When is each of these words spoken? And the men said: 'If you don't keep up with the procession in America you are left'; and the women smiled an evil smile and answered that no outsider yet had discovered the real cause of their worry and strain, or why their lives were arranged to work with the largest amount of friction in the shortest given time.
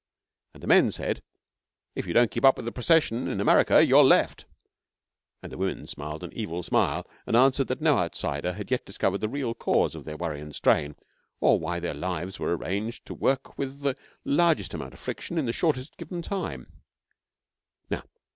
And 0.55 0.63
the 0.63 0.67
men 0.67 0.89
said: 0.89 1.21
'If 1.93 2.07
you 2.07 2.13
don't 2.13 2.31
keep 2.31 2.43
up 2.43 2.55
with 2.57 2.65
the 2.65 2.71
procession 2.71 3.27
in 3.27 3.39
America 3.39 3.85
you 3.85 3.99
are 3.99 4.03
left'; 4.03 4.45
and 5.43 5.51
the 5.51 5.59
women 5.59 5.85
smiled 5.85 6.23
an 6.23 6.33
evil 6.33 6.63
smile 6.63 7.05
and 7.27 7.35
answered 7.35 7.67
that 7.67 7.81
no 7.81 7.99
outsider 7.99 8.55
yet 8.57 8.67
had 8.71 8.85
discovered 8.85 9.19
the 9.19 9.29
real 9.29 9.53
cause 9.53 9.93
of 9.93 10.05
their 10.05 10.17
worry 10.17 10.41
and 10.41 10.55
strain, 10.55 10.95
or 11.39 11.59
why 11.59 11.79
their 11.79 11.93
lives 11.93 12.39
were 12.39 12.57
arranged 12.57 13.05
to 13.05 13.13
work 13.13 13.59
with 13.59 13.81
the 13.81 13.95
largest 14.25 14.73
amount 14.73 14.95
of 14.95 14.99
friction 14.99 15.37
in 15.37 15.45
the 15.45 15.53
shortest 15.53 15.95
given 15.97 16.23
time. 16.23 16.65